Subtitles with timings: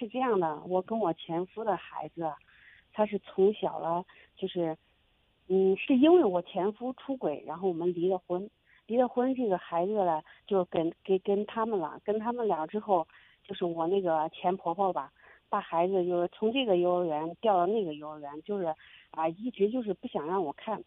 [0.00, 2.32] 是这样的，我跟我前夫的孩子，
[2.90, 4.02] 他是从小了
[4.34, 4.74] 就是，
[5.48, 8.48] 嗯，是因为我前夫出轨，然后我们离了婚，
[8.86, 13.06] 离了婚，这个孩子呢就跟跟跟他们了，跟他们俩之后，
[13.44, 15.12] 就是我那个前婆婆吧，
[15.50, 18.74] 把孩子就是从这个幼儿园调到那个幼儿园，就是
[19.10, 20.82] 啊，一直就是不想让我看，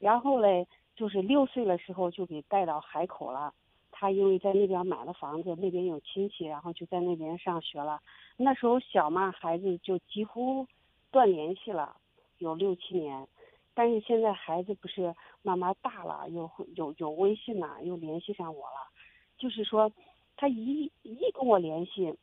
[0.00, 0.66] 然后嘞，
[0.96, 3.54] 就是六岁的时候就给带到海口了。
[4.00, 8.00] 他因为在那边买了房子，那边有亲戚，然后就在那边上学了。
[8.36, 10.64] 那时候小嘛，孩子就几乎
[11.10, 11.96] 断联系了，
[12.38, 13.26] 有六七年。
[13.74, 18.88] 但是现在孩子不是慢慢大了，有有有微信了，又联系上我了。
[19.36, 19.90] 就是说，
[20.36, 22.14] 他一一跟我联系，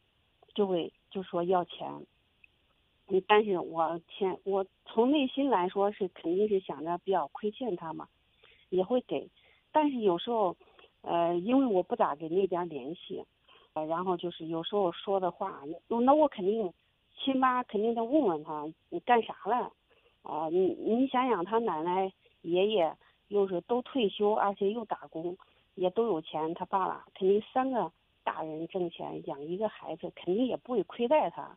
[0.53, 1.89] 就会就说要钱。
[3.09, 8.08] 嗯，但是我钱我从内心来说是肯定是想着比较亏欠他嘛，
[8.70, 9.30] 也会给。
[9.73, 10.55] 但是有时候。
[11.05, 13.23] 呃，因为我不咋跟那边联系，
[13.73, 16.73] 呃，然后就是有时候说的话，那我肯定，
[17.16, 19.72] 起码肯定得问问他你干啥了，
[20.23, 22.11] 啊，你你想想他奶奶
[22.42, 22.92] 爷爷
[23.28, 25.38] 又是都退休，而且又打工，
[25.76, 27.92] 也都有钱，他爸爸肯定三个
[28.23, 31.56] 大人挣钱养一个孩子，肯定也不会亏待他，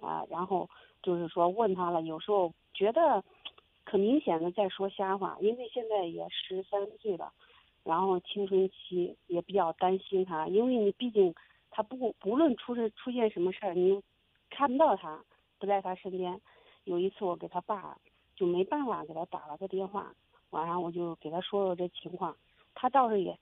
[0.00, 0.70] 啊，然后
[1.02, 3.24] 就是说问他了，有时候觉得
[3.84, 7.32] 可明显的在说瞎话，因为现在也十三岁了。
[7.88, 11.34] 然后青春期也比较担心他，因为你毕竟
[11.70, 14.02] 他不不论出事出现什么事儿，你
[14.50, 15.24] 看不到他，
[15.58, 16.38] 不在他身边。
[16.84, 17.96] 有一次我给他爸
[18.36, 20.12] 就没办法给他打了个电话，
[20.50, 22.36] 晚上我就给他说说这情况，
[22.74, 23.38] 他倒是也，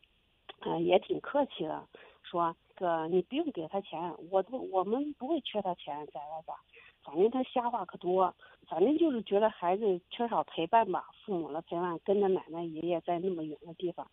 [0.60, 1.84] 嗯也挺客气的，
[2.22, 6.54] 说哥你不用给他钱，我都我们不会缺他钱，咋咋咋，
[7.02, 8.32] 反正他瞎话可多，
[8.68, 14.06] 反正就是觉得孩子缺少陪伴吧，父母的陪伴，跟着奶奶爷爷在那么远的地方。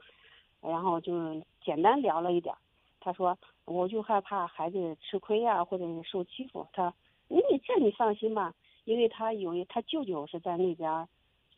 [0.63, 1.13] 然后就
[1.61, 2.55] 简单聊了一点，
[3.01, 6.65] 他说我就害怕孩子吃亏呀，或者是受欺负。
[6.71, 6.93] 他，
[7.27, 8.53] 你这你放心吧，
[8.85, 11.07] 因为他有他舅舅是在那边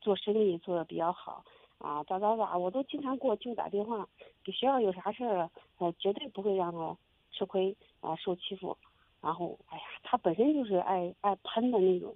[0.02, 1.46] 做生意做的比较好
[1.78, 4.08] 啊，咋咋咋，我都经常给我舅打电话，
[4.44, 6.98] 给学校有啥事儿，呃，绝对不会让他
[7.32, 8.76] 吃亏啊，受欺负。
[9.22, 12.16] 然后，哎呀，他本身就是爱爱喷的那种，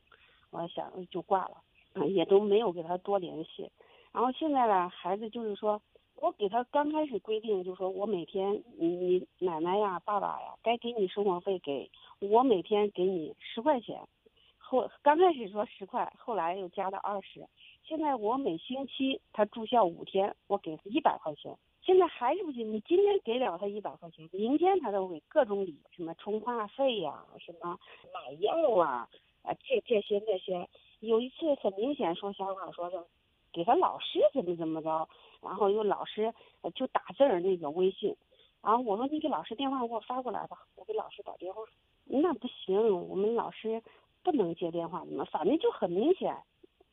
[0.49, 3.69] 我想就挂了，也都没有给他多联系。
[4.11, 5.79] 然后现在呢，孩子就是说。
[6.21, 14.01] 我给他刚开始规定，就说我每天你奶奶呀、爸爸呀，该给你生活费给我每天给你十块钱，
[14.57, 17.47] 后刚开始说十块，后来又加到二十，
[17.83, 21.57] 现在我每星期他住校五天，我给他一百块钱。
[21.81, 27.79] 现在还是不行，你今天给了他一百块钱，明天他都会各种理，什么充话费呀，什么
[28.13, 29.07] 买药啊，
[29.43, 30.67] 啊这这些那些。
[30.99, 33.07] 有一次很明显说瞎话，说的
[33.53, 35.07] 给他老师怎么怎么着。
[35.41, 36.33] 然后有老师
[36.75, 38.15] 就打字儿那个微信，
[38.61, 41.61] 然后我说你给老师电话给我发过来吧，我给老师打电话。
[42.05, 42.77] 那不行，
[43.07, 43.81] 我们老师
[44.23, 45.23] 不能接电话，怎么？
[45.25, 46.35] 反正就很明显，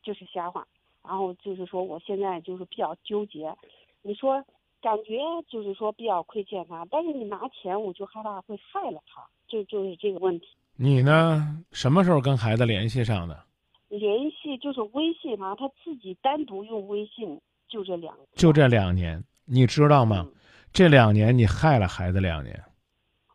[0.02, 0.66] 就是瞎话。
[1.02, 3.56] 然后就是说我现在就是比较纠结，
[4.02, 4.44] 你说
[4.80, 5.18] 感觉
[5.48, 10.48] 就是说比较亏欠他，但是你拿钱我就害怕会害了他，就就是这个问题。
[10.76, 11.64] 你呢？
[11.72, 13.42] 什么时候跟孩子联系上的？
[13.88, 17.40] 联系就是微信啊，他自己单独用微信。
[17.68, 20.26] 就这两，就这两年，你知道吗？
[20.72, 22.62] 这两年你害了孩子两年。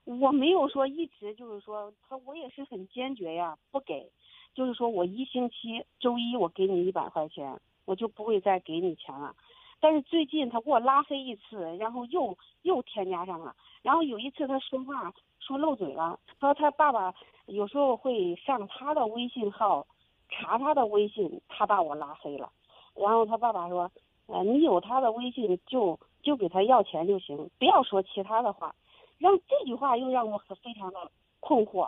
[0.04, 4.12] 我没有说一直就是说他，我也是很坚决呀，不给。
[4.54, 9.36] 就是说我一星期周一我给你一百块钱，我就不会再给你钱了。
[9.80, 13.56] 但是最近他给我拉黑一次，然后又又添加上了。
[13.82, 17.14] 然后有一次他说话说漏嘴了，说他爸爸
[17.48, 19.88] 有时候会上他的微信号
[20.30, 22.52] 查他的微信，他把我拉黑了。
[22.96, 23.92] 然后他爸爸说。
[24.32, 28.74] 呃，你有他的微信就就给他要钱就行，不要说其他的话。
[29.18, 31.88] 让这句话又让我非常的困惑，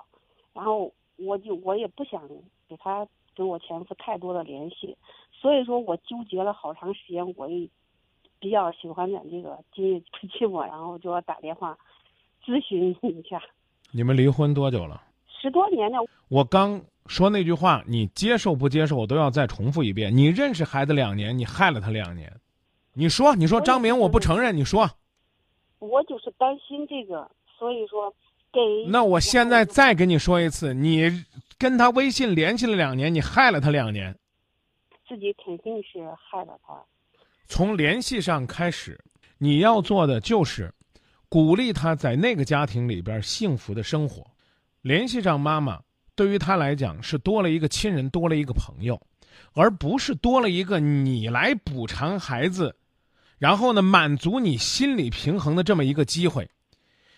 [0.54, 2.22] 然后我就我也不想
[2.68, 4.96] 给他跟我前夫太多的联系，
[5.32, 7.68] 所以说我纠结了好长时间，我也
[8.40, 11.76] 比较喜欢咱这个今日不寂寞，然后就要打电话
[12.46, 13.42] 咨询一下。
[13.92, 15.02] 你们离婚多久了？
[15.44, 16.00] 十多年了。
[16.30, 16.82] 我刚。
[17.08, 18.96] 说那句话，你接受不接受？
[18.96, 20.16] 我都要再重复一遍。
[20.16, 22.32] 你认识孩子两年，你害了他两年。
[22.94, 24.56] 你说，你说张明，我不承认。
[24.56, 24.90] 你说，
[25.80, 27.30] 我就是担心这个，
[27.60, 28.10] 所以说
[28.54, 28.62] 给。
[28.88, 31.26] 那我现在再跟你说一次，你
[31.58, 34.18] 跟他微信联系了两年，你害了他两年。
[35.06, 36.74] 自己肯定是害了他。
[37.48, 38.98] 从联系上开始，
[39.38, 40.74] 你要做的就是
[41.28, 44.26] 鼓励他在那个家庭里边幸福的生活。
[44.84, 45.80] 联系上妈妈。
[46.16, 49.02] 对于他来讲，是多了一个亲人，多了一个朋友，
[49.54, 52.76] 而不是多了一个你来补偿孩子，
[53.40, 56.48] 然后呢满足你心理平衡的这么一个机会。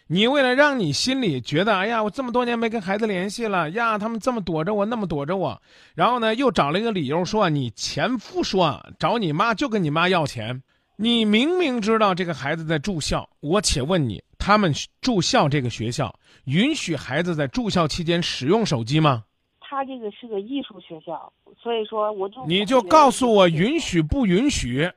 [0.08, 5.62] 你为了让你心里觉得，哎呀，我这么多年没跟孩子联系了呀，他们这么躲着我，那么躲着我，
[5.96, 10.62] 然后呢，又找了一个理由说你前夫说找你妈就跟你妈要钱。
[10.98, 19.26] 你明明知道这个孩子在住校，我且问你，他们住校这个学校允许孩子在住校期间使用手机吗？
[19.60, 24.90] 他这个是个艺术学校，所以说我就你就告诉我允许不允许？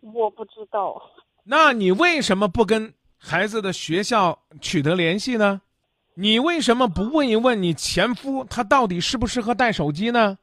[0.00, 1.00] 我不知道。
[1.44, 2.92] 那你为什么不跟？
[3.18, 5.62] 孩子的学校取得联系呢？
[6.14, 10.38] 你为什么不问一问你前夫他到底适不适合带手机呢？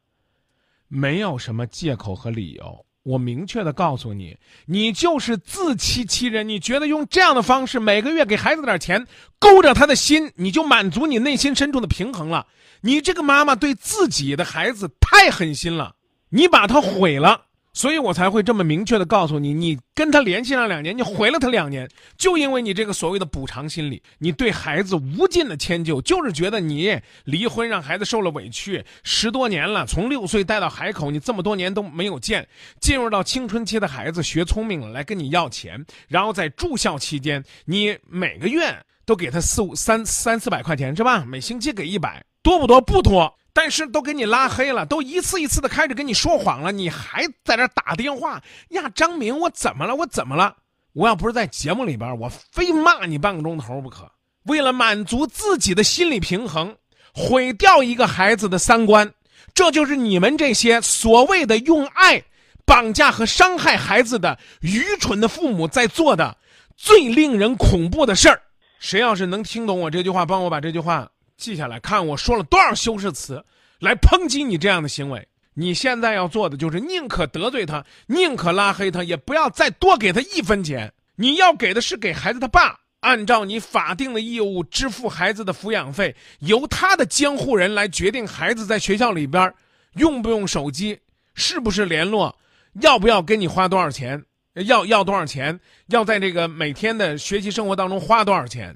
[0.87, 6.47] 没有什么借口和理由，我明确的告诉你，你就是自欺欺人。
[6.47, 9.05] 你觉得用这样的方式每个月给孩子点钱，
[9.39, 12.47] 勾着他的心，你就满足你内心深处的平衡了？
[12.81, 15.95] 你这个妈妈对自己的孩子太狠心了，
[16.29, 17.41] 你把他毁了。
[17.73, 32.47] 所以我才会这么明确的告诉你，你跟他联系了两年，你毁了他两年，就因为你这个所谓的补偿心理，你对孩子无尽的迁就，就是觉得你离婚让孩子受了委屈，十多年了，从六岁带到海口，你这么多年都没有见，
[32.79, 38.71] 进入到青春期的孩子学聪明了，来跟你要钱，然后在住校期间，你每个月
[39.05, 41.25] 都给他四五三三四百块钱是吧？
[41.25, 42.79] 每星期给一百，多不多？
[42.81, 43.33] 不多。
[43.55, 48.89] 但是都给你拉黑了，都一次一次的开始跟你说谎了，你还在这打电话呀？
[48.95, 49.95] 张明，我怎么了？
[49.95, 50.55] 我怎么了？
[50.93, 54.11] 我要不是在节目里边，我非骂你半个钟头不可。
[54.45, 56.75] 为了满足自己的心理平衡，
[57.13, 59.13] 毁掉一个孩子的三观，
[59.53, 62.23] 这就是你们这些所谓的用爱
[62.65, 66.35] 绑架和伤害孩子的愚蠢的父母在做的
[66.75, 68.41] 最令人恐怖的事儿。
[68.79, 71.07] 谁要是能听懂我这句话，帮我把这句话。
[71.37, 73.43] 记下来看，我说了多少修饰词
[73.79, 75.27] 来抨击你这样的行为。
[75.55, 80.91] 你现在要做的就是宁可得罪他，宁可拉黑他，也不要再多给他一分钱。
[81.15, 89.53] 你要给的是给孩子他爸，按照你法定的义务支付孩子的抚养费，由他的监护人来决定孩子在学校里边
[89.93, 90.99] 用不用手机，
[91.35, 92.35] 是不是联络，
[92.81, 94.23] 要不要给你花多少钱，
[94.55, 98.75] 要要多少钱，要在这个每天的学习生活当中花多少钱。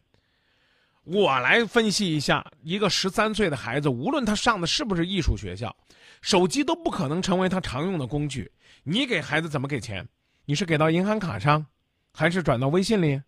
[1.10, 5.74] 我来分析一下，一个十三岁的孩子，无论他上的是不是艺术学校，
[6.22, 8.52] 手机都不可能成为他常用的工具。
[8.84, 10.06] 你给孩子怎么给钱？
[10.46, 11.66] 你是给到银行卡上，
[12.14, 13.22] 还是转到微信里？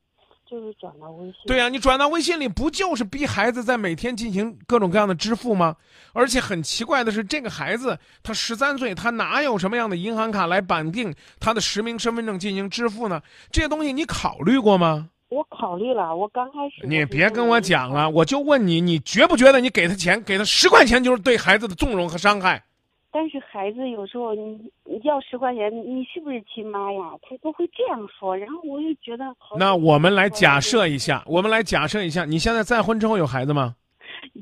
[0.46, 1.36] 就是转到微信。
[1.48, 5.74] 对呀，你转到微信里，不就是逼孩子在每天进行各种各样的支付吗？
[6.12, 13.22] 而且很奇怪的是，这个孩子他十三岁，他哪有什么样的银行卡来绑定他的实名身份证进行支付呢？
[13.52, 15.10] 这些东西你考虑过吗？
[15.30, 16.86] 我考虑了，我刚开始。
[16.88, 22.64] 你别跟我讲了，我就问你，你觉不觉得你给他钱，给他十块钱就是对孩子的纵容和伤害？
[23.12, 27.00] 但是孩子有时候你你要十块钱，你是不是亲妈呀？
[27.22, 29.26] 他都会这样说，然后我就觉得。
[29.58, 33.76] 那我们来假设一下，我们来假设一下，你现在再婚之后有孩子吗？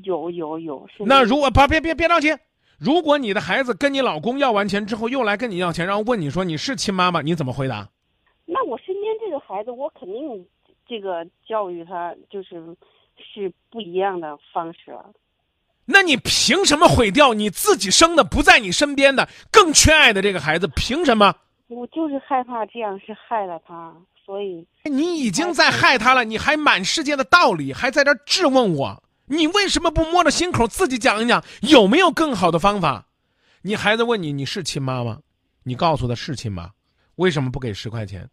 [0.04, 0.86] 有 有有。
[1.00, 2.34] 那如果把别别别着急，
[2.78, 7.20] 如果你的孩子跟你老公要完钱之后又来跟你要钱，然后问你说你是亲妈吗？
[7.22, 7.88] 你怎么回答？
[8.46, 10.46] 那我身边这个孩子，我肯定。
[10.88, 12.76] 这个教育他就是
[13.16, 15.12] 是不一样的方式了。
[15.84, 20.66] 那你凭什么毁掉你自己生的不在你身边的更缺爱的这个孩子？
[20.68, 21.34] 凭什么？
[21.68, 23.94] 我就是害怕这样是害了他，
[24.24, 33.06] 所以你已经在害他了，你还满世界的道理，还在这质问我，你为什么不摸着心口自己讲一讲有没有更好的方法？
[33.62, 35.18] 你孩子问你你是亲妈吗？
[35.62, 36.70] 你告诉他是亲妈，
[37.16, 38.28] 为什么不给十块钱？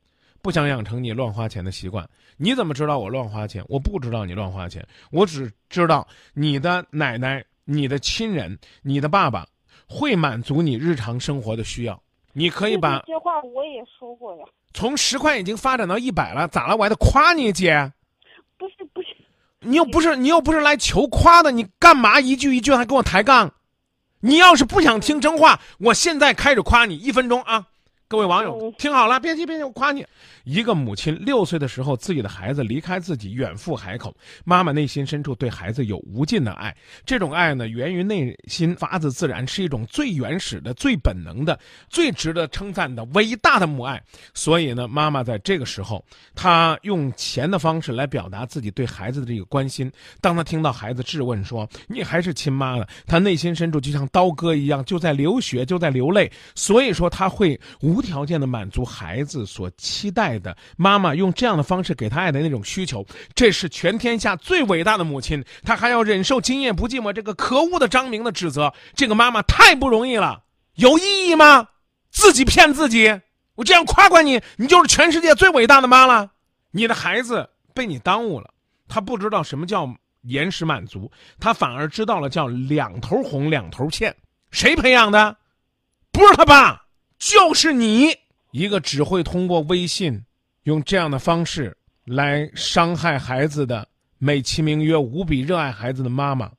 [0.46, 3.66] 不想养成你乱花钱的习惯，你怎么知道我乱花钱？
[3.68, 9.48] 我不知道你乱花钱，我只知道你的奶奶、你的亲人、你的爸爸
[9.88, 12.00] 会满足你日常生活的需要。
[12.32, 14.46] 你可以把这些话我也说过呀。
[14.72, 16.76] 从十块已经发展到一百了，咋了？
[16.76, 17.92] 我还得夸你姐？
[18.60, 19.08] 不是不是，
[19.62, 23.52] 你又不是你又不是来求夸的，你干嘛一句一句还跟我抬杠？
[24.20, 27.66] 你要是不想听真话，我现在开始夸你一分钟啊！
[28.08, 30.06] 各位网友，听好了，别急别急，我夸你。
[30.44, 36.76] 一个母亲六岁的时候，自己的孩子离开自己远赴海口，妈妈内心深处对孩子有无尽的爱。
[37.04, 41.60] 这种爱呢，源于内心，发自自然，是一种最原始的、最本能的、
[41.90, 44.00] 最值得称赞的伟大的母爱。
[44.36, 49.92] 所以呢，妈妈在这个时候，她用钱的方式来表达自己对孩子的这个关心。
[50.22, 56.32] 当她听到孩子质问说“你还是亲妈的”，她内心深处就像刀割一样，就在流血，就在流泪。
[56.54, 60.26] 所以说，她会无无条件的满足孩子所期待。
[60.36, 65.44] 的妈妈用这样的方式给他爱的那种需求，这是全天下最伟大的母亲。
[65.64, 70.44] 她还要忍受“今夜不寂寞”这个可恶的张明的指责，这个妈妈太不容易了。
[70.74, 71.70] 有意义吗？
[72.12, 73.22] 自己骗自己。
[73.56, 76.30] 我这样夸夸你，你就是全世界最伟大的妈了。
[76.72, 78.50] 你的孩子被你耽误了，
[78.90, 79.90] 他不知道什么叫
[80.24, 81.10] 延时满足，
[81.40, 84.14] 他反而知道了叫两头哄两头欠。
[84.52, 85.38] 谁培养的？
[86.12, 86.85] 不是他爸，
[87.18, 88.10] 就是你，
[88.52, 90.24] 一个只会通过微信
[90.64, 96.52] 用这样的方式来伤害孩子的，美其名曰无比热爱孩子的妈妈。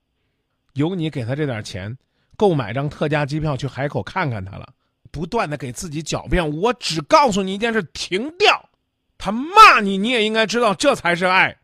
[0.75, 1.97] 有你给他这点钱，
[2.37, 4.73] 够买张特价机票去海口看看他了。
[5.11, 8.69] 不断的给自己狡辩，我只告诉你一件事：停掉。
[9.17, 11.57] 他骂你，你也应该知道，这才是爱。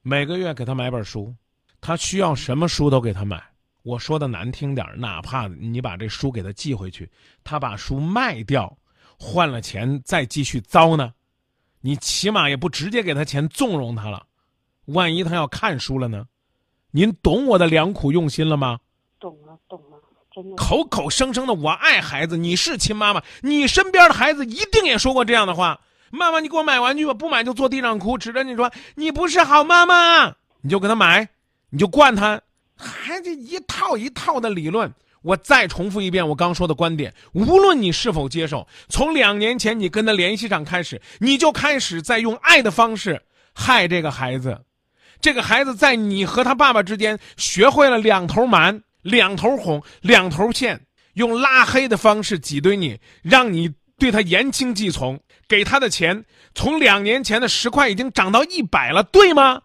[0.00, 1.32] 每个月给他买本书，
[1.80, 3.40] 他需要什么书都给他买。
[3.82, 7.10] 我说的难听点哪怕你把这书给他寄回去，
[7.42, 8.76] 他把书卖掉，
[9.18, 11.12] 换了钱再继续糟呢，
[11.80, 14.26] 你起码也不直接给他钱纵容他了。
[14.86, 16.26] 万一他要看书了呢？
[16.90, 18.78] 您懂我的良苦用心了吗？
[19.18, 19.98] 懂了，懂了，
[20.32, 20.56] 真的。
[20.56, 25.80] 口口声声的我爱孩子，你是亲妈妈，你身边的孩子一定也说过这样的话。
[26.10, 31.28] 妈妈，你给我买玩具吧，不买就坐地上哭，指着你说你不是好妈妈，你就给他买，
[31.70, 32.40] 你就惯他，
[32.82, 34.92] 还这一套一套的理论。
[35.22, 43.22] 我再重复一遍我刚说的观点，无论你是否接受，从两年前你跟他联系上开始，你就开始在用爱的方式
[43.54, 44.60] 害这个孩子。
[45.20, 50.80] 这个孩子在你和他爸爸之间学会了两头瞒、两头哄、两头欠，
[51.14, 55.20] 用拉黑的方式挤兑你，让你对他言听计从。
[55.46, 56.24] 给他的钱
[56.54, 59.62] 从两年前的十块已经涨到一百了，对吗？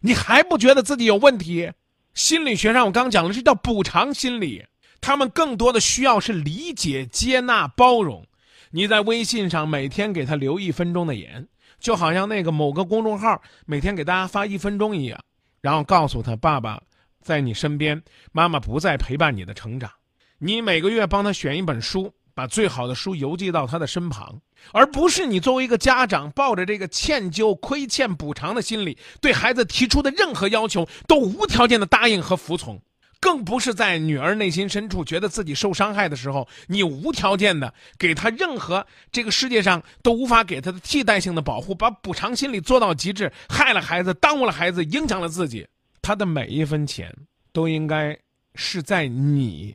[0.00, 1.70] 你还不觉得自己有问题？
[2.14, 4.64] 心理学上我刚讲了，这叫补偿心理。
[5.00, 8.26] 他们更多的需要是理解、接纳、包容。
[8.70, 11.46] 你在微信上每天给他留一分钟的言，
[11.78, 15.20] 就好像那个某个公众号每天给大家发一分钟一样，
[15.60, 16.80] 然后告诉他爸爸
[17.20, 18.02] 在你身边，
[18.32, 19.90] 妈妈不再陪伴你的成长。
[20.38, 22.14] 你每个月帮他选一本书。
[22.34, 24.40] 把最好的书邮寄到他的身旁，
[24.72, 32.80] 而不是你作为一个家长抱着这个歉疚、亏欠、补偿的心理，对孩子提出的任何要求都无条件的答应和服从，
[33.20, 45.66] 更不是在女儿内心深处觉得自己受伤害的时候，你无条件的给她任何这个世界上都无法给她的替代性的保护，把补偿心理做到极致，害了孩子，耽误了孩子，影响了自己，
[46.02, 47.14] 他的每一分钱
[47.52, 48.18] 都应该
[48.56, 49.74] 是在你。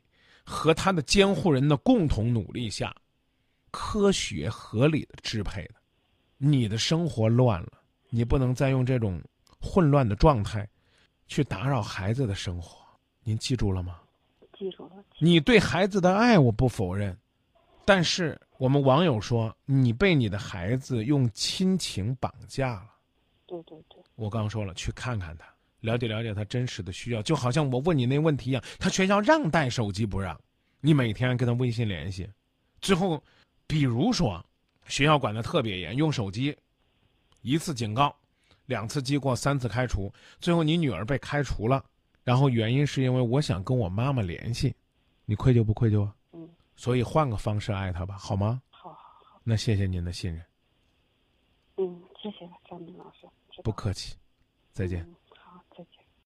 [0.49, 2.95] 和他的监护人的共同努力下，
[3.69, 5.75] 科学合理的支配的，
[6.39, 7.73] 你的生活乱了，
[8.09, 9.21] 你不能再用这种
[9.61, 10.67] 混乱的状态，
[11.27, 12.83] 去打扰孩子的生活。
[13.23, 13.99] 您记住了吗？
[14.57, 14.91] 记住了。
[15.19, 17.15] 你对孩子的爱我不否认，
[17.85, 22.89] 但是我们网友说你被你的孩子用亲情绑架了。
[23.45, 24.01] 对对对。
[24.15, 25.45] 我刚说了，去看看他。
[25.81, 30.39] 了解了解他真实的需要，就好像我问你那问题一样，他学校让带手机不让，
[30.81, 32.29] 你每天跟他微信联系，
[32.81, 33.23] 最后，
[33.65, 34.43] 比如说，
[34.87, 36.55] 学校管的特别严，用手机，
[37.41, 38.15] 一次警告，
[38.65, 41.83] 两次记过，三次开除，最后你女儿被开除了，
[42.23, 44.75] 然后原因是因为我想跟我妈妈联系，
[45.25, 46.15] 你愧疚不愧疚啊？
[46.33, 46.49] 嗯。
[46.75, 48.61] 所以换个方式爱他吧，好吗？
[48.69, 49.41] 好好好。
[49.43, 50.43] 那谢谢您的信任。
[51.77, 53.27] 嗯，谢谢张明老师。
[53.63, 54.15] 不客气，
[54.71, 55.05] 再见。